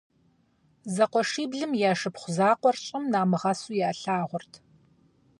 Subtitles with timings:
[0.93, 4.53] Зэкъуэшиблым я шыпхъу закъуэр щӀым намыгъэсу ялъагъурт.